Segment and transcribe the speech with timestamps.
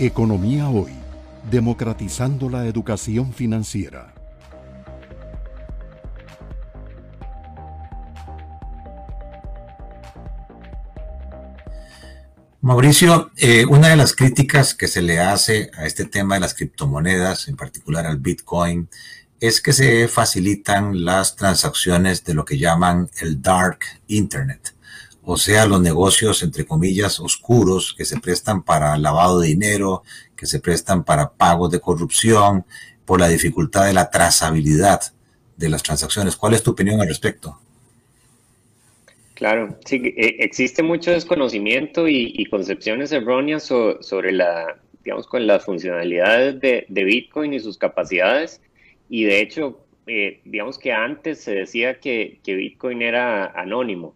[0.00, 0.92] Economía Hoy,
[1.50, 4.14] democratizando la educación financiera.
[12.60, 16.54] Mauricio, eh, una de las críticas que se le hace a este tema de las
[16.54, 18.88] criptomonedas, en particular al Bitcoin,
[19.40, 24.77] es que se facilitan las transacciones de lo que llaman el dark Internet
[25.30, 30.02] o sea, los negocios, entre comillas, oscuros que se prestan para lavado de dinero,
[30.34, 32.64] que se prestan para pagos de corrupción,
[33.04, 35.02] por la dificultad de la trazabilidad
[35.54, 36.34] de las transacciones.
[36.34, 37.60] ¿Cuál es tu opinión al respecto?
[39.34, 46.58] Claro, sí, eh, existe mucho desconocimiento y, concepciones erróneas sobre la, digamos, con las funcionalidades
[46.58, 48.62] de, Bitcoin y sus capacidades.
[49.10, 54.14] Y de hecho, eh, digamos que antes se decía que Bitcoin era anónimo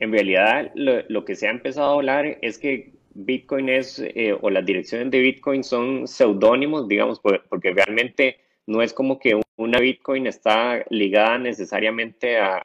[0.00, 4.50] en realidad lo, que se ha empezado a hablar es que Bitcoin es, eh, o
[4.50, 10.26] las direcciones de Bitcoin son seudónimos, digamos, porque realmente no es como que una Bitcoin
[10.26, 12.62] está ligada necesariamente a,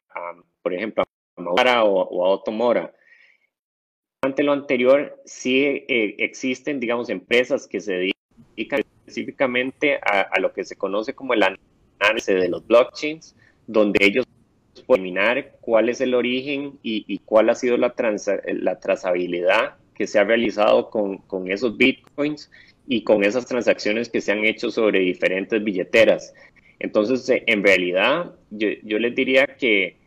[0.62, 1.04] por ejemplo,
[1.38, 2.94] a Mora o, a Otto Mora.
[4.22, 8.12] Ante lo anterior, sí eh, existen, digamos, empresas que se
[8.56, 13.36] dedican específicamente a, a lo que se conoce como el análisis de los blockchains,
[13.68, 14.26] donde ellos
[14.90, 17.94] determinar cuál es el origen y, cuál ha sido la,
[18.46, 22.50] la, trazabilidad que se ha realizado con, con, esos bitcoins
[22.88, 26.34] y con esas transacciones que se han hecho sobre diferentes billeteras.
[26.80, 29.98] Entonces, eh, en realidad, yo, yo les diría que,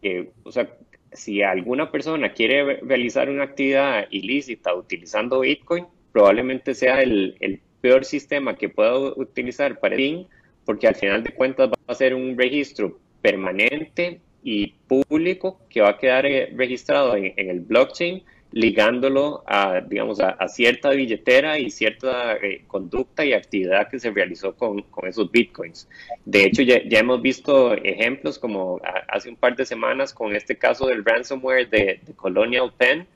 [0.00, 0.70] que, o sea,
[1.12, 8.04] si alguna persona quiere realizar una actividad ilícita utilizando Bitcoin, probablemente sea el, el peor
[8.04, 10.26] sistema que pueda utilizar para el
[10.64, 15.88] porque al final de cuentas va a ser un registro permanente y público que va
[15.88, 18.22] a quedar eh, registrado en, el blockchain,
[18.52, 24.54] ligándolo a, digamos, a, cierta billetera y cierta eh, conducta y actividad que se realizó
[24.54, 25.88] con, esos bitcoins.
[26.26, 30.86] De hecho, ya, hemos visto ejemplos como hace un par de semanas con este caso
[30.86, 33.06] del ransomware de, Colonial Penn,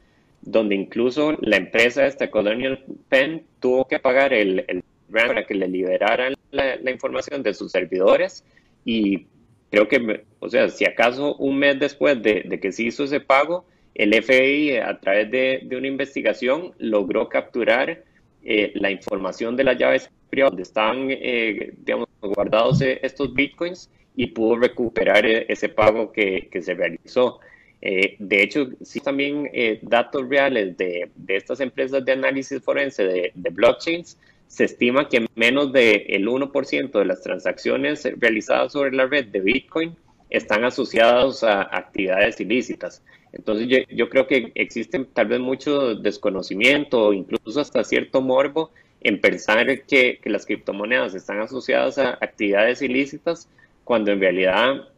[0.40, 4.82] donde incluso la empresa esta Colonial Penn tuvo que pagar el, el
[5.12, 8.44] para que le liberaran la, la información de sus servidores
[8.84, 9.26] y
[9.70, 13.66] creo que, o sea, si acaso un mes después de, que se hizo ese pago,
[13.94, 18.04] el FBI a través de, una investigación logró capturar
[18.44, 23.90] eh, la información de las llaves privadas donde estaban, eh, digamos, guardados eh, estos bitcoins
[24.14, 27.40] y pudo recuperar ese pago que, se realizó.
[27.80, 29.48] de hecho, sí también
[29.82, 36.26] datos reales de, estas empresas de análisis forense de blockchains se estima que menos del
[36.26, 39.94] 1% de las transacciones realizadas sobre la red de Bitcoin
[40.30, 43.02] están asociadas a actividades ilícitas.
[43.32, 48.70] Entonces yo, creo que existe tal vez mucho desconocimiento o incluso hasta cierto morbo
[49.02, 53.48] en pensar que, las criptomonedas están asociadas a actividades ilícitas
[53.84, 54.88] cuando en realidad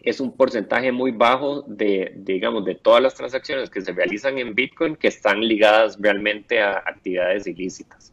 [0.00, 4.54] es un porcentaje muy bajo de, digamos, de todas las transacciones que se realizan en
[4.54, 8.12] Bitcoin que están ligadas realmente a actividades ilícitas.